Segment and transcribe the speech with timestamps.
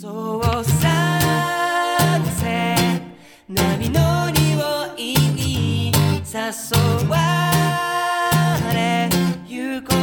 [0.00, 0.80] そうさ
[2.38, 3.02] せ
[3.48, 5.14] 波乗りをい
[5.88, 7.16] い誘わ
[8.72, 9.08] れ
[9.48, 9.96] ゆこ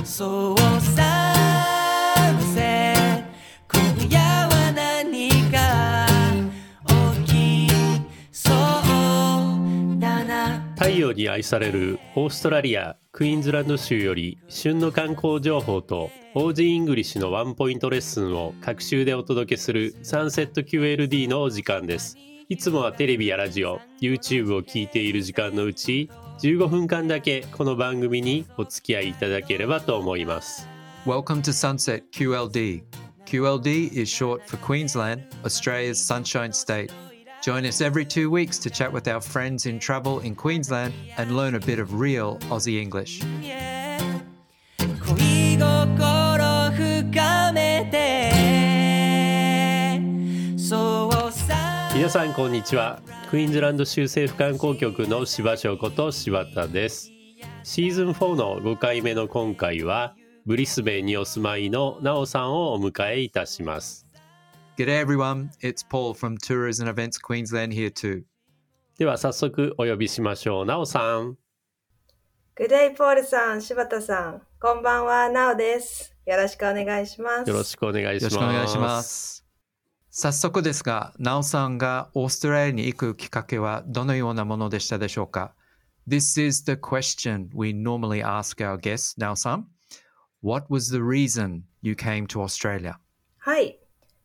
[0.00, 1.24] うそうさ
[2.54, 2.94] せ
[3.72, 6.06] 今夜は何か
[7.24, 7.32] 起
[7.66, 7.72] き
[8.30, 22.16] そうだな太陽に愛されるオーストラリアクイーンズランド州より旬の観光情報と OG イングリッシュのワンポイントレッスンを隔週でお届けするサンセット QLD のお時間です
[22.48, 26.10] いつもはテレビやラジオ YouTube を聞いている時間のうち
[26.42, 30.66] 15分間だけこの番組にお付き合いいただければと思います
[31.06, 32.82] Welcome to Sunset QLD.
[33.24, 36.90] QLD is short for Queensland, Australia's Sunshine State.
[37.42, 41.34] Join us every two weeks to chat with our friends in travel in Queensland and
[41.34, 43.22] learn a bit of real Aussie English.
[44.78, 48.30] 恋心深めて
[50.58, 57.10] そうさんこんにちはクイーンズランド州政府観光局の柴翔こと柴田です
[57.62, 60.14] シーズン4の5回目の今回は
[60.46, 64.09] ブリスベンにお住まいのなおさんをお迎えいたします
[64.79, 68.23] G'day everyone, it's Paul from Tours and Events Queensland here too.
[68.97, 71.37] では早速お呼びしましょうなおさん
[72.55, 76.15] グデイポールさん、柴田さん、こんばんは、なおです。
[76.25, 77.49] よろしくお願いします。
[77.49, 79.45] よろしくお願いしますよろしくお願いします。
[80.09, 85.53] 早速ですが、なおさんがオーストラリアに行くきっかけはどのようなものでしたでしょうか
[86.07, 89.67] This is the question we normally ask our guests, なおさん。
[90.41, 92.95] What was the reason you came to Australia?
[93.39, 93.77] はい。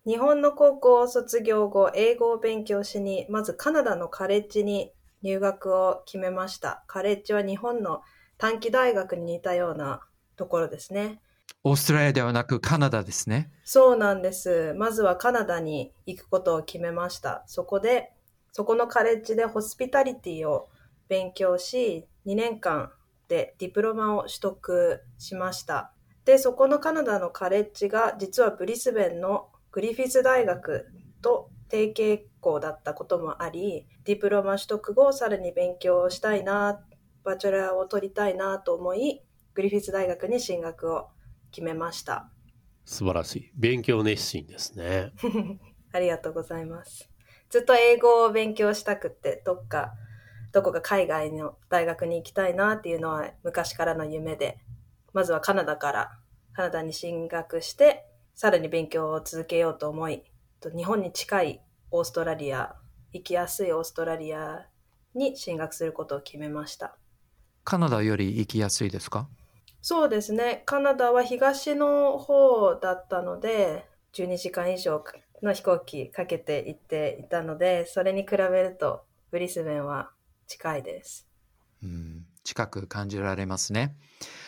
[0.05, 6.83] 日本の高校を卒業後、英語を勉強しに、まずカナダのカレッジに入学を決めました。
[6.85, 8.01] カレッジは日本の
[8.37, 10.01] 短期大学に似たような
[10.35, 11.21] ところですね。
[11.63, 13.49] オーストラリアではなくカナダですね。
[13.63, 14.75] そうなんです。
[14.75, 17.43] まずはカナダに行くことを決めました。
[17.47, 18.11] そこで、
[18.51, 20.69] そこのカレッジでホスピタリティを
[21.07, 22.91] 勉強し、2年間
[23.27, 25.91] でディプロマを取得しました。
[26.25, 30.90] で、そこのカナダのカレッジが実はブリスベンのグリフィス大学
[31.22, 36.80] と提携校だったこともあり、ディプロマ取得後さらに勉強をしたいな、
[37.25, 39.22] バチェラーを取りたいなと思い、
[39.53, 41.09] グリフィス大学に進学を
[41.52, 42.31] 決めました。
[42.86, 45.12] 素晴らしい勉強熱心ですね
[45.92, 47.09] ありがとうございます。
[47.50, 49.92] ずっと英語を勉強したくって、どっか、
[50.53, 54.57] どこか海外の大学に行きたいなっていうのは昔からの夢で、
[55.12, 56.19] まずはカナダから、
[56.53, 60.23] カナダに進学して、さらに勉強を続けようと思い、
[60.59, 62.75] と日本に近いオーストラリア、
[63.13, 64.68] 行きやすいオーストラリア
[65.13, 66.97] に進学することを決めました。
[67.63, 69.29] カナダより行きやすいですか？
[69.81, 70.63] そうですね。
[70.66, 75.01] カナダは東の方だったので、12時間以上
[75.41, 80.12] の飛行機かけて行っていたので、それに比べるとブリスベンは
[80.47, 81.25] 近いです。
[81.81, 83.95] うん近く感じられますね。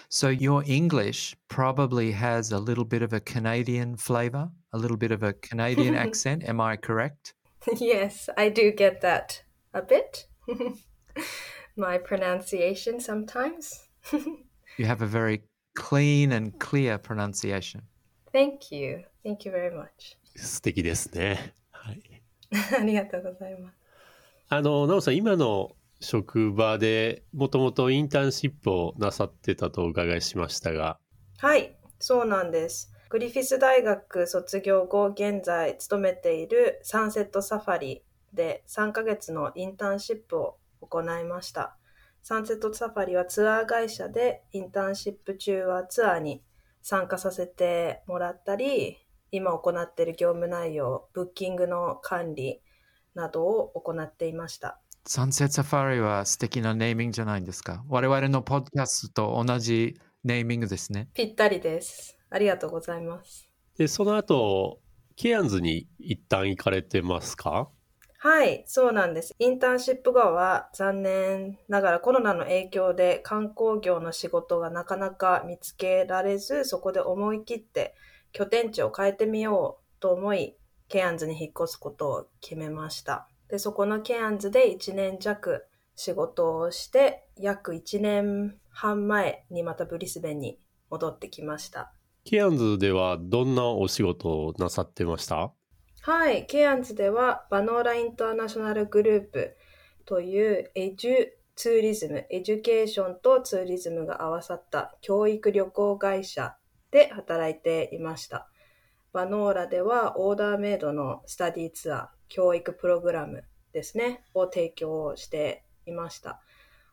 [0.08, 5.10] So your English probably has a little bit of a Canadian flavor, a little bit
[5.10, 6.44] of a Canadian accent.
[6.44, 7.34] Am I correct?
[7.78, 10.26] yes, I do get that a bit.
[11.76, 13.88] My pronunciation sometimes.
[14.78, 15.42] You have a very
[15.74, 17.82] clean and clear pronunciation.
[18.32, 19.04] Thank you.
[19.22, 20.16] Thank you very much.
[20.34, 22.02] 素敵ですねはい
[22.80, 23.76] ありがとうございます。
[24.48, 30.99] あのなおさん今の 職場でもともとインターンシップをなさってたとお伺いしましたが
[31.39, 32.91] はい、そうなんです。
[33.09, 38.03] グリフィス大学卒業後、現在勤めているサンセットサファリ
[38.33, 41.77] で3ヶ月のインターンシップを行いました。
[42.23, 46.43] サンセットサファリはツアー会社でインターンシップ中はツアーに
[46.81, 48.97] 参加させてもらったり、
[49.31, 52.63] 今行っている業務内容、ブッキングの管理
[53.13, 54.81] などを行っていました。
[55.09, 57.81] サンセットサファリは素敵なネーミングじゃないですか。
[57.87, 61.07] 我々のポッドキャストと同じネーミングですね。
[61.13, 62.17] ぴったりです。
[62.29, 63.47] ありがとうございます。
[63.77, 64.81] でその後
[65.15, 67.69] ケアンズに一旦行かれてますか？
[68.17, 69.33] はい、そうなんです。
[69.39, 77.95] インターンシップ後は残念ながらコロナの影響で観光業の仕事がなかなか見つけられず、そこで思い切って
[78.33, 80.57] 拠点地を変えてみようと思い、
[80.89, 83.29] ケアンズに引っ越すことを決めました。
[83.49, 85.65] で、そこのケアンズで1年弱
[85.95, 90.59] 仕事をして、約1年半前にまたブリスベンに
[90.89, 91.93] 戻ってきました。
[92.23, 95.53] ケアンズではどんなお仕事をなさってました？
[96.01, 99.55] はい、ケアンズでは Banora International Group
[100.05, 106.55] という edutourism、education と tourism が合わさった教育旅行会社
[106.91, 108.47] で働いていました。
[109.11, 113.43] Banora ではオーダーメイドのスタディツアー、教育プログラム
[113.73, 116.41] ですね、を提供していました。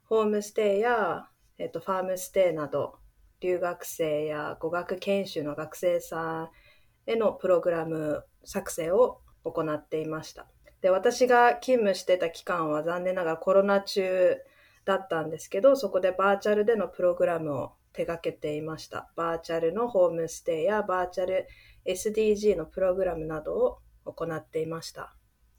[0.04, 1.28] ホームステイや、
[1.58, 2.96] えっと、ファームステイなど、
[3.40, 6.50] 留学生や語学研修の学生さん
[7.06, 10.46] へのプログラム作成を行っていました。
[10.80, 14.36] で、私が勤務してた期間は残念ながらコロナ中
[14.84, 19.10] だったんですけど、そこでバーチャルでのプログラムを手掛けていました。
[19.16, 21.46] バーチャルのホームステイやバーチャル
[21.86, 25.14] SDG のプログラムなどを行っていました。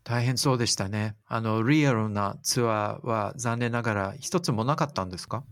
[0.06, 1.16] 大変そうでしたね。
[1.25, 5.44] あの、リアルなツアーは残念ながら一つもなかったんですか？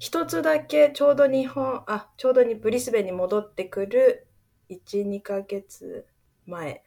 [0.00, 4.26] 一つだけちょうど日本、あ、ちょうどにブリスベンに戻ってくる
[4.68, 6.06] 1、2ヶ月
[6.44, 6.82] 前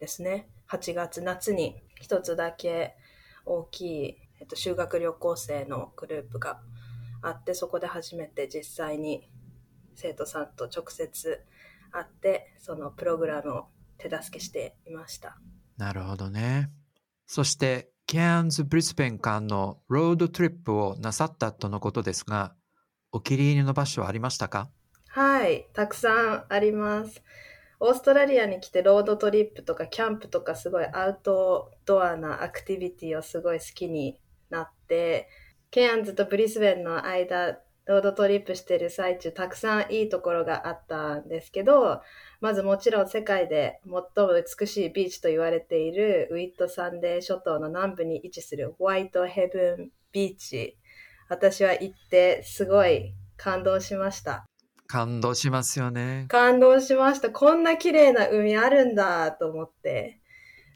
[0.00, 0.48] ですね。
[0.68, 2.96] 8月、夏に一つだけ
[3.46, 6.60] 大きい、えっと、修学旅行生のグループが
[7.22, 9.28] あって、そこで初めて実際に
[9.94, 11.44] 生徒さんと直接
[11.92, 13.66] 会って、そのプログラムを
[13.98, 15.38] 手助けしていました。
[15.80, 16.70] なるほどね。
[17.26, 22.54] そして、ケアンズ・ブリスベン間のロードトリップをなさったとのことですが、
[23.12, 24.68] お気に入りの場所はありましたか？
[25.08, 27.22] はい、たくさんあります。
[27.78, 34.18] オーストラリアに来てロードトリップとかキャンプとかすごいアウトドアなアクティビティをすごい好きに
[34.50, 35.30] なって、
[35.70, 42.02] ケアンズとブリスベンの間、ロードトリップしてる最中、たくさんいいところがあったんですけど、
[42.40, 43.92] まずもちろん世界で最
[44.26, 50.78] も美しいビーチと言われているウィットサンデー諸島の南部に位置するホワイトヘブンビーチ。
[51.28, 54.44] 私は行ってすごい感動しました。
[54.86, 56.26] 感動しますよね。
[56.28, 57.30] 感動しました。
[57.30, 60.20] こんな綺麗な海あるんだと思って、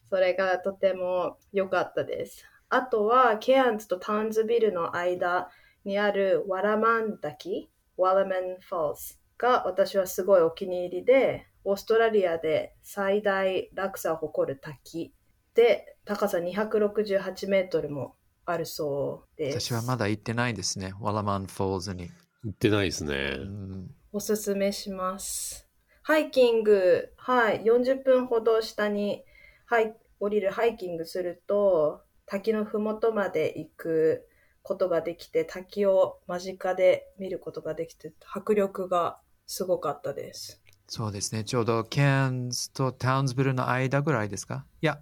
[0.08, 2.44] それがとても良かったです。
[2.68, 5.48] あとは、ケアンズとタウンズビルの間
[5.84, 15.14] にあるワラマン滝、ワラマンフォールズが私はすごいお気に入りで、オーストラリアで最大落差を誇る滝
[15.54, 19.70] で、高さ268メートルもあるそうです。
[19.70, 20.92] 私はまだ行ってないですね。
[21.00, 22.10] ワラマンフォールズに。
[22.44, 23.37] 行ってないですね。
[23.38, 25.66] うんおすすめします。
[26.02, 29.25] ハイキング、はい、40分ほど下に、
[29.66, 34.28] はい、降りるハイキングすると、滝のふもとまで行く
[34.64, 40.61] ことができて、滝を間近で見ることができて、迫力がすごかったです。
[40.88, 41.44] そうですね。
[41.44, 44.66] ちょうどケアンズとタウンズビルの間ぐらいですか？
[44.81, 45.00] いや、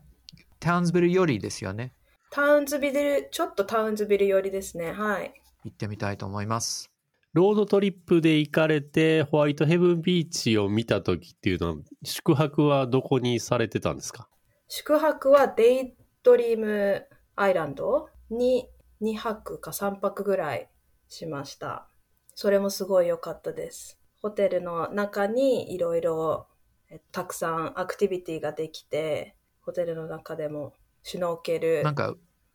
[0.61, 1.94] タウンズビルよりですよね。
[2.31, 4.93] タウンズビル、ちょっとタウンズビル寄りですね。
[4.93, 5.32] はい。
[5.64, 6.91] 行ってみたいと思います。
[7.32, 14.29] ロードトリップで行かれてホワイトヘブンビーチを見た時っていうのは宿泊はどこにされてたんですか？
[14.69, 17.06] 宿泊はデイドリーム
[17.37, 18.69] アイランドに
[19.02, 20.70] 2泊か3泊ぐらい
[21.08, 21.88] しました。
[22.34, 23.99] それもすごい良かったです。
[24.22, 26.46] ホテルの中にいろいろ
[26.93, 32.14] えたくさんアクティビティができて、ホテルの中でもシュノーケルなんか、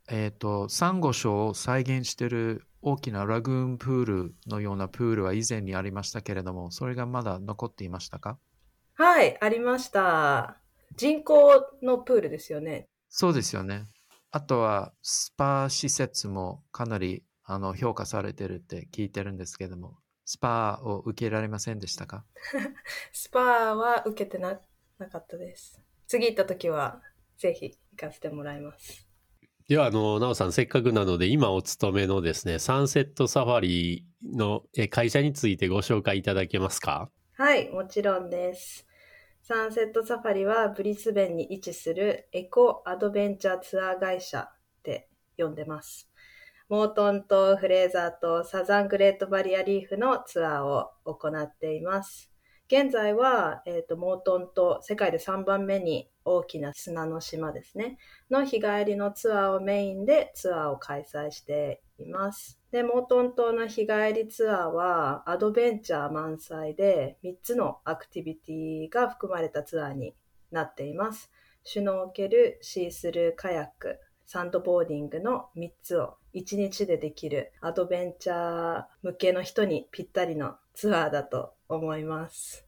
[0.09, 8.37] えっ、と、サンゴ礁を再現してる大きなラグーンプールのようなプールは以前にありましたけれども、それがまだ残っていましたか？
[8.93, 10.57] はい、ありました。
[10.95, 12.87] 人工のプールですよね。
[13.09, 13.85] そうですよね。
[14.37, 22.23] あとは、スパ施設もかなりあの評価されてるって聞いてるんですけども、スパを受けられませんでしたか？
[23.11, 23.39] スパ
[23.75, 24.59] は受けてな
[24.99, 25.81] なかったです。
[26.05, 27.01] 次行った時は
[27.39, 29.07] ぜひ行かせてもらいます。
[29.67, 37.09] では、あの、なおさん、せっかくなので、今お勤めのですね、サンセットサファリのえ会社についてご紹介いただけますか？
[37.33, 38.86] はい、もちろんです。
[39.47, 46.11] サンセットサファリはブリスベンに位置するエコアドベンチャーツアー会社って呼んでます。
[46.67, 52.29] モートンとフレーザーとサザングレートバリアリーフのツアーを行っています。
[52.67, 57.99] 現在は、えーとモートンと世界で3番目に大きな砂の島ですね。
[58.29, 62.56] の日帰りのツアーをメインでツアーを開催しています。
[62.71, 70.13] で、モートン島の日帰りツアーはアドベンチャー満載で3つのアクティビティが含まれたツアーに
[70.51, 71.31] なっています。
[71.63, 82.65] シュノーケル、シースルーカヤック、サンドボーディングの3つを1日でできるアドベンチャー向けの人にぴったりのツアーだと思います。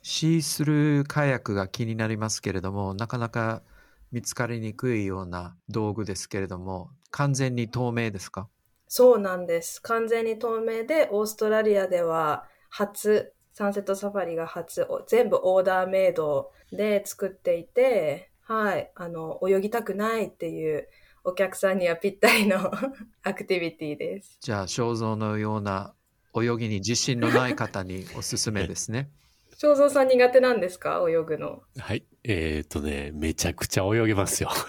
[0.00, 3.62] シースルーカヤックが気になりますけれども、なかなか
[4.10, 8.48] 見つかりにくいような道具ですけれども、完全に透明ですか？
[8.88, 9.80] そうなんです。
[9.82, 20.88] 完全に透明で、オーストラリアでは初、サンセットサファリが初、お全部オーダーメイドで作っていて、はい、あの、泳ぎたくないっていう
[21.24, 22.70] お客さんにはぴったりの
[23.22, 24.36] アクティビティです。
[24.40, 25.94] じゃあ、肖像のような
[26.36, 29.10] 泳ぎに自信のない方におすすめですね。
[29.56, 31.04] 正蔵さん苦手なんですか？
[31.08, 31.62] 泳ぐの。
[31.78, 32.04] はい。
[32.24, 34.50] えっ、とね、めちゃくちゃ泳げますよ。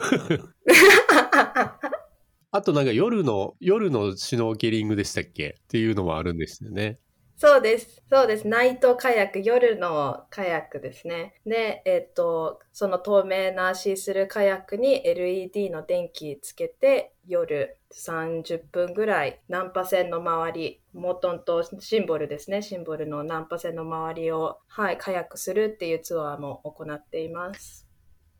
[2.56, 5.58] あとなんか夜の、夜のシュノーケリングでしたっけ？
[5.60, 7.00] っていうのもあるんですよね。
[7.36, 8.02] そうです。
[8.10, 8.48] そうです。
[8.48, 11.34] ナイトカヤック、夜のカヤックですね。
[11.46, 22.62] で、えっと、その透明なシースルーカヤックに LED の電気つけて、夜30分ぐらい、ナンパ線の周り、モートンとシンボルですね。
[22.62, 27.85] シンボルのナンパ線の周りを、はい、カヤックするっていうツアーも行っています。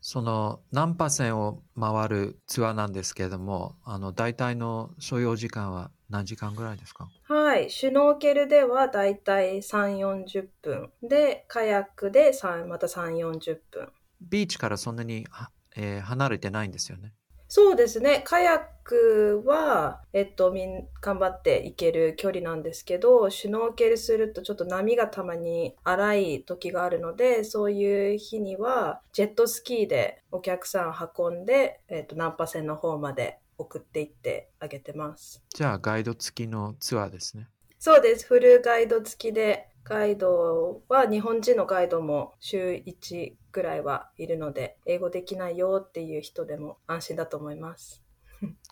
[0.08, 7.08] そのナンパ線を回るツアーなんですけれども、あの、大体の所要時間は何時間ぐらいですか？
[7.24, 7.68] はい。
[7.70, 10.92] シュノーケルではだいたい3、40分。
[11.02, 13.88] で、カヤックで3また3、40分。
[14.20, 17.12] ビーチからそんなに、はえー離れてないんですよね。
[17.48, 18.22] そうですね。
[18.24, 35.42] カヤックは、えっと、みん、頑張って行ける距離なんですけど、シュノーケルするとちょっと波がたまに荒い時があるので、そういう日には、ジェットスキーでお客さん運んで、えっと、ナンパ線の方まで送って行ってあげてます。
[35.54, 37.48] じゃあガイド付きのツアーですね。
[37.78, 38.26] そうです。
[38.26, 48.04] フルガイド付きで、ガイドは日本人のガイドも週1ぐらいはいるので、英語できないよっていう人でも安心だと思います。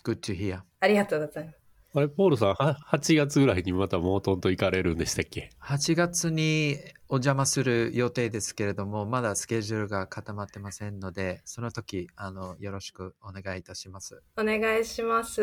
[0.05, 0.61] Good to hear.
[0.81, 1.59] ありがとうございます。
[1.97, 6.77] あれ、ポールさん、は8月ぐらいにまたモートンと行かれるんでしたっけ？8月に
[7.09, 14.23] お邪魔する予定ですけれども、まだスケジュールが固まってませんので、その時、あの、よろしくお願いいたします。
[14.37, 15.41] お願いします。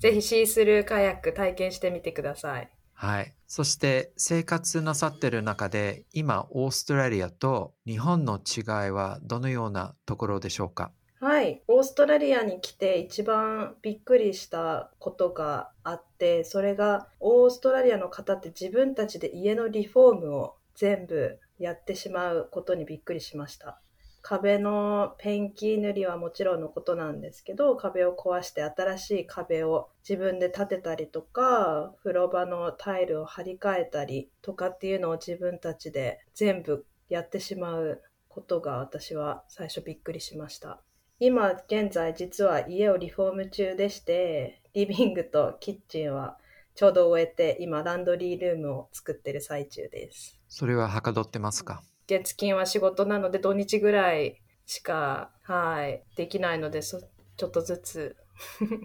[0.00, 2.70] ぜひシースルーカヤック体験してみてください。
[3.02, 3.34] はい。
[3.46, 10.92] そして、生活なさってる中で、今、オーストラリアと日本の違いはどのようなところでしょうか？
[11.18, 11.62] はい。
[11.66, 23.80] オーストラリアに来て一番びっくりしたことがあって、それがオーストラリアの方って自分たちで家のリフォームを全部やってしまうことにびっくりしました。
[24.22, 40.80] 壁のペンキ塗りはもちろんのことなんですけど、壁を壊して新しい壁を自分で建てたりとか、風呂場のタイルを張り替えたりとかっていうのを自分たちで全部やってしまうことが私は最初びっくりしました。
[41.18, 46.38] 今現在実は家をリフォーム中でして、リビングとキッチンは
[46.74, 50.38] ちょうど終えて、今ランドリールームを作ってる最中です。
[50.48, 51.82] それははかどってますか？
[52.10, 57.00] 月金は仕事なので土日ぐらいしか、はい、できないので、そ
[57.36, 58.16] ちょっとずつ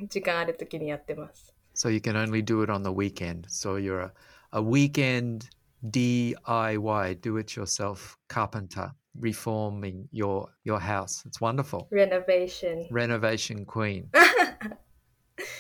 [0.10, 1.55] 時間ある時にやってます。
[1.75, 3.48] So you can only do it on the weekend.
[3.48, 4.13] So you're a,
[4.51, 5.50] a weekend
[5.84, 11.25] DIY, do it yourself carpenter, reforming your, your house.
[11.25, 11.88] It's wonderful.
[11.91, 12.88] Renovation。
[12.91, 14.05] Renovation queen.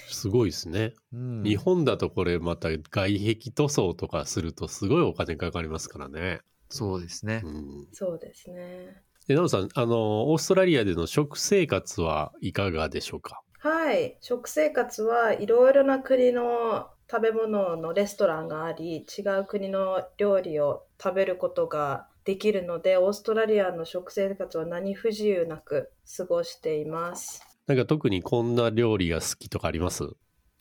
[0.09, 0.93] すごいですね。
[1.13, 6.41] うん日本だとこれまた外壁塗装とかするとすごいお金かかりますからね。
[6.69, 7.49] そうですねう。
[7.49, 7.87] ん。
[7.91, 9.03] そうですね。
[9.27, 13.41] で、ナオさん、あの、オーストラリアでの食生活はいかがでしょうか？
[13.59, 14.17] はい。
[14.21, 27.41] 食生活はいろいろな国の食べ物のレストランがあり、違う国の料理を食べることができるので、オーストラリアの食生活は何不自由なく過ごしています。
[27.67, 30.03] なんか特にこんな料理が好きとかあります？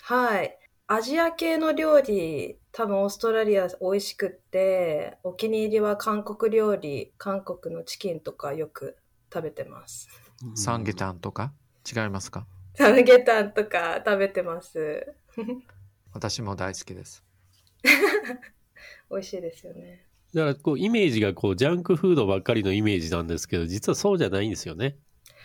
[0.02, 0.58] はい。
[0.86, 8.98] アジア系の料理、多分オーストラリア美味しくって、お気に入りは韓国料理、韓国のチキンとかよく
[9.32, 10.08] 食べてます。
[10.54, 11.54] サンゲタンとか？
[11.90, 12.46] 違いますか？
[12.74, 15.14] サムゲタンとか食べてます。
[16.12, 17.24] 私も大好きです。
[19.10, 20.04] 美味しいですよね。
[20.34, 24.98] だからこうイメージがこうジャンクフードばっかりのイメージなんですけど実はそうじゃないんですよね。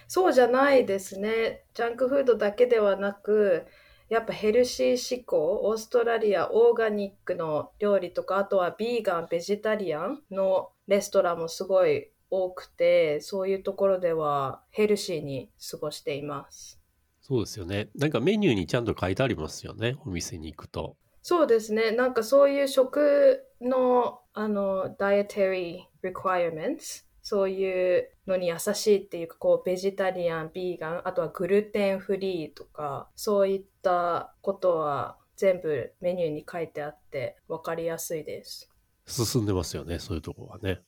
[0.10, 1.64] そうじゃないですね。
[1.74, 3.68] ジャンクフードだけではなく、
[4.10, 16.80] やっぱヘルシー志向、オーストラリアオーガニックの料理とか、あとはビーガン、ベジタリアンのレストランもすごい多くて、そういうところではヘルシーに過ごしています。
[17.22, 17.90] そうですよね。
[17.96, 19.96] なんかメニューにちゃんと書いてありますよね。
[20.04, 20.98] お店に行くと。
[21.22, 21.92] そうですね。
[21.92, 38.72] なんかそういう食の、あの、dietary requirements、そういうのに優しいっていうか、こう、ベジタリアン、ビーガン、あとはグルテンフリーとか、そういったことは全部メニューに書いてあって分かりやすいです。
[39.06, 40.00] 進んでますよね。
[40.00, 40.82] そういうとこはね。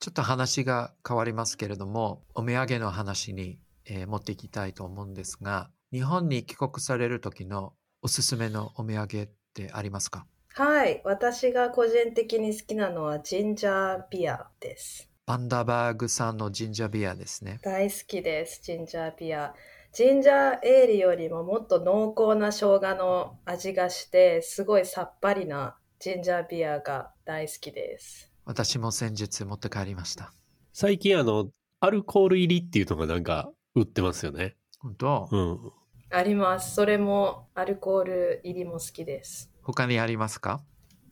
[0.00, 10.26] ちょっと話が変わりますけれども、お土産の話に、えー持っていきたいと思うんですが、日本に帰国される時のおすすめのお土産ってありますか？
[10.54, 11.02] はい。
[11.04, 15.11] 私が個人的に好きなのはジンジャービアです。
[15.32, 17.58] バンダーバーグさんのジンジャービアですね。
[17.62, 19.54] 大好きです、ジンジャービア。
[19.90, 28.30] ジンジャーエールよりももっと濃厚な生姜の味がして、すごいさっぱりなジンジャービアが大好きです。
[28.44, 30.34] 私も先日持って帰りました。
[30.74, 31.48] 最近あの、
[31.80, 34.56] アルコール入りっていうのがなんか売ってますよね。
[34.80, 35.72] 本当、うん。
[36.10, 36.74] あります。
[36.74, 39.50] それもアルコール入りも好きです。
[39.62, 40.60] 他にありますか？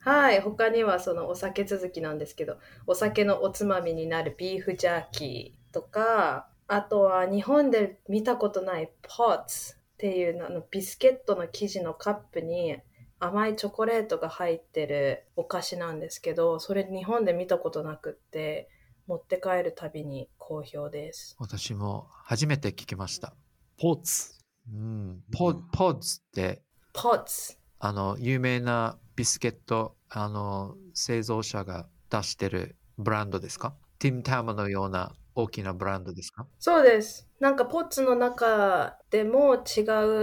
[0.03, 12.77] はい、他にはそのお酒続きなんですけど、お酒のおつまみになるビーフジャーキーとか、あとは日本で見たことないポッツっていうあのビスケットの生地のカップに
[13.19, 18.69] 甘いチョコレートが入ってるお菓子なんですけど、それ日本で見たことなくって、
[19.05, 21.35] 持って帰るたびに好評です。
[21.37, 23.33] 私も初めて聞きました。
[23.79, 24.39] ポーツ。
[24.71, 26.61] うん、ポポッズって
[26.93, 33.75] ポッツあの有名なビスケットあの製造者が出してるブランドですか？
[33.99, 36.47] ティムタムのような大きなブランドですか？
[36.57, 37.29] そうです。
[37.39, 39.81] なんかポッツの中でも違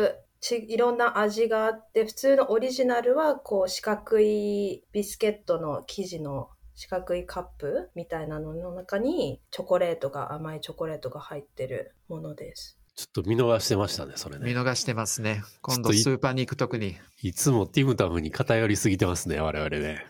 [0.09, 12.81] うちいろんな味があって、普通のオリジナルはこう四角いビスケットの生地の四角いカップみたいなのの中にチョコレートが甘いチョコレートが入ってるものです。
[12.99, 14.53] ちょっと見逃してましたね、それね。
[14.53, 15.45] 見逃してますね。
[15.63, 16.97] 今度スーパーに行くときに。
[17.23, 20.05] いつもティムタムに偏りすぎてますね、我々ね。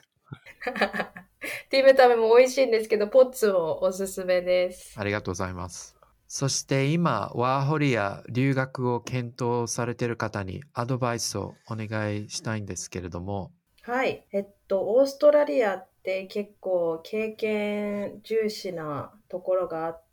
[1.69, 4.99] ティムタメも美味しいんですけど、ポッツもおすすめです。
[4.99, 5.97] ありがとうございます。
[6.29, 13.53] そして今、ワーホリや留学を検討されている方にアドバイスをお願いしたいんですけれども、
[13.83, 14.25] はい。
[14.33, 20.08] えっと、オーストラリアって結構経験重視なところがあって、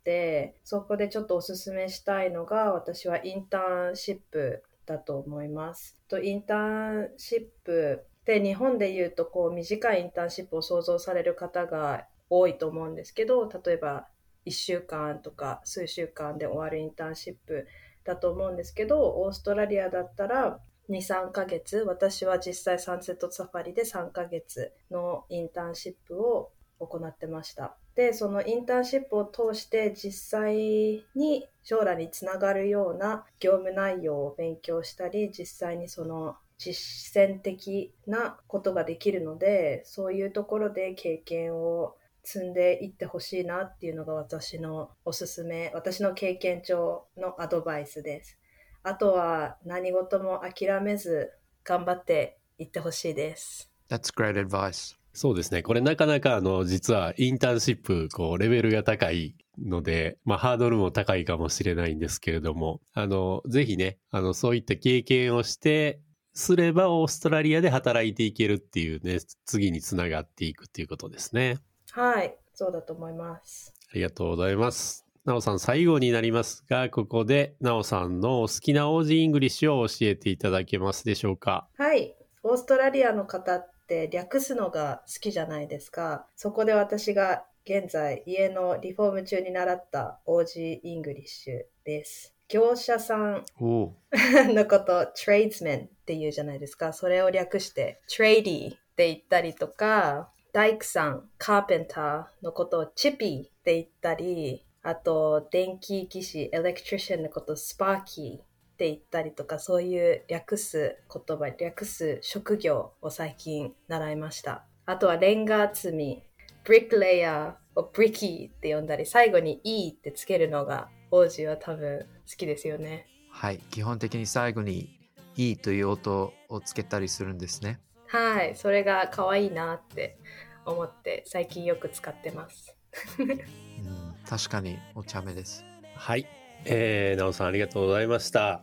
[0.62, 5.98] そこでちょっとおすすめしたいのが、私はインターンシップだと思います。
[6.08, 14.08] とインターンシップって日本で言うとこう短いインターンシップを想像される方が多いと思うんですけど、例えば
[14.46, 17.66] 1週間とか数週間で終わるインターンシップ
[18.04, 27.76] だと思うんですけど、オーストラリアだったら2、3ヶ月、私は実際サンセットサファリで3ヶ月のインターンシップを行ってました。
[27.96, 48.38] で、そのインターンシップを通して実際に将来につながるような業務内容を勉強したり、実際にその実践的なことができるので、そういうところで経験を積んでいってほしいなっていうのが私のおすすめ、私の経験上のアドバイスです。
[48.82, 51.32] あとは何事も諦めず
[51.64, 53.70] 頑張っていってほしいです。
[53.88, 54.96] That's great advice.
[55.16, 55.62] そうですね。
[55.62, 66.02] これなかなかあの、実はインターンシップ、こう、レベルが高いので、まあ、ハードルも高いかもしれないんですけれども、あの、ぜひね、あの、そういった経験をして、
[66.34, 71.60] すればオーストラリアで働いていけるっていうね、次につながっていくっていうことですね。
[71.92, 73.72] はい、そうだと思います。
[73.90, 75.06] ありがとうございます。
[75.24, 82.14] なおさん、最後になりますが、ここで、なおさんのお好きな Aussie English を教えていただけますでしょうかはい。
[82.42, 86.26] オーストラリアの方って略すのが好きじゃないですか。
[86.36, 92.36] そこで私が現在家のリフォーム中に習った Aussie English です。
[92.48, 96.92] 業者さん のこと、tradesman って言うじゃないですか。
[96.92, 114.66] それを略して、tradie って言ったりとか、大工さん、 carpenter のことを chippy って言ったり、あと、電気技師、 electrician のことを sparky って言ったりとか、そういう略す言葉、略す職業を最近習いました。
[114.84, 116.22] あとは、レンガ積み、
[116.62, 123.06] ブリックレイヤーをブリキーって呼んだり、最後に E ってつけるのが、王子は多分好きですよね。
[123.30, 123.58] はい。
[123.70, 125.00] 基本的に最後に
[125.36, 127.80] いいという音をつけたりするんですね。
[128.08, 130.18] はい、それが可愛いなって
[130.66, 132.76] 思って最近よく使ってます。
[133.18, 135.64] うん、確かにお茶目です。
[135.94, 136.26] はい。
[136.66, 138.62] えー、なおさんありがとうございました。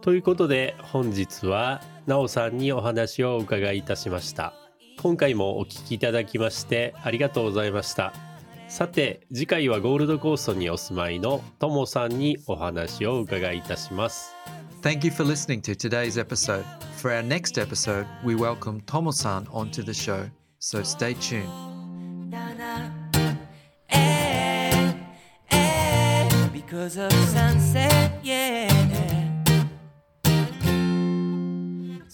[0.00, 4.52] ということで本日はなおさんにお話をお伺いいたしました。
[5.00, 8.12] 今回もお聞きいただきましてありがとうございました。
[8.68, 14.34] さて次回はゴールドコーストにお住まいのともさんにお話を伺いいたします。
[14.82, 16.64] Thank you for listening to today's episode.
[16.96, 20.28] For our next episode, we welcome Tomo-san onto the show.
[20.58, 21.71] So stay tuned.
[26.82, 28.68] ー Because of sunset, yeah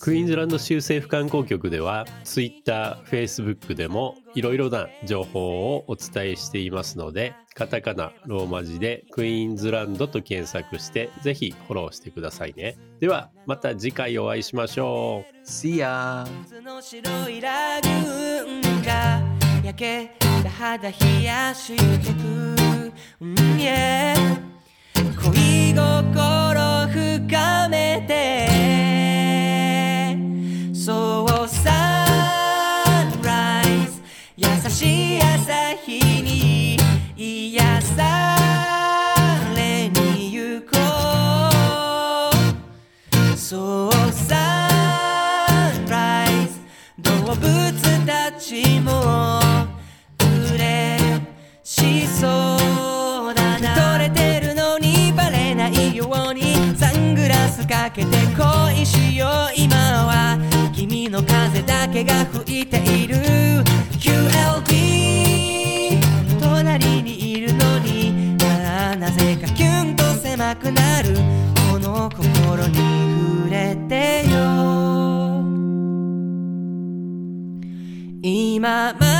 [0.00, 12.76] クイーンズランド州政府観光局では Twitter、Facebook でもいろいろな情報をお伝えしていますのでカタカナ、ローマ字でクイーンズランドと検索してぜひフォローしてくださいね。
[13.00, 15.46] ではまた次回お会いしましょう。
[15.46, 16.24] See ya!
[16.81, 19.20] 白いラグーンが
[19.64, 22.18] 焼けた肌冷やしてく、
[23.20, 24.47] うん、yeah 恋
[25.78, 28.48] 心深めて。
[30.74, 32.04] そうサ
[33.16, 34.02] ンライズ
[34.36, 36.76] 優しい朝日に
[37.16, 38.36] 癒さ
[39.54, 40.68] れに行こ
[43.32, 43.36] う。
[43.36, 44.68] そうサ
[45.78, 46.60] ンライズ
[46.98, 47.46] 動物
[48.04, 49.47] たちも。
[57.98, 59.30] けて恋しよう。
[59.56, 59.74] 今
[60.06, 60.38] は
[60.72, 63.16] 君の風だけが吹いている。
[63.98, 65.98] QLB
[66.40, 68.37] 隣にいるのに。
[68.40, 71.16] ああなぜかキュンと狭くなる。
[71.72, 72.76] この心に
[73.40, 74.38] 触れてよ。
[78.22, 79.17] 今まで